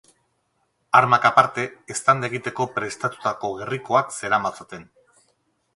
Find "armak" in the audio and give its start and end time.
0.99-1.27